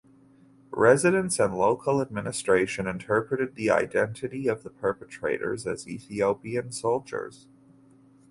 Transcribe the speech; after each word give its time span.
Residents 0.75 1.37
and 1.39 1.55
local 1.55 2.01
administration 2.01 2.87
interpreted 2.87 3.53
the 3.53 3.69
identity 3.69 4.47
of 4.47 4.63
the 4.63 4.71
perpetrators 4.71 5.67
as 5.67 5.87
Ethiopian 5.87 6.71
soldiers. 6.71 7.45